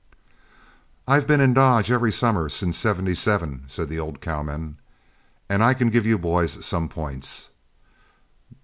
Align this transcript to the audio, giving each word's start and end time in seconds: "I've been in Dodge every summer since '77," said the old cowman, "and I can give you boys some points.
"I've 1.07 1.27
been 1.27 1.39
in 1.41 1.53
Dodge 1.53 1.91
every 1.91 2.11
summer 2.11 2.49
since 2.49 2.75
'77," 2.75 3.65
said 3.67 3.87
the 3.87 3.99
old 3.99 4.19
cowman, 4.19 4.77
"and 5.47 5.61
I 5.61 5.75
can 5.75 5.91
give 5.91 6.07
you 6.07 6.17
boys 6.17 6.65
some 6.65 6.89
points. 6.89 7.51